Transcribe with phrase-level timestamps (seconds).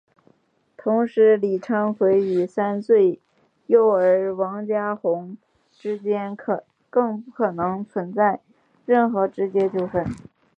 [0.77, 3.19] 同时李昌奎与三岁
[3.67, 5.37] 幼儿王家红
[5.71, 6.35] 之间
[6.89, 8.39] 更不可能存在
[8.87, 10.03] 任何直接纠纷。